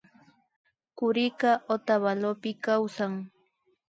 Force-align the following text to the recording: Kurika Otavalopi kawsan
Kurika 0.97 1.51
Otavalopi 1.73 2.51
kawsan 2.63 3.13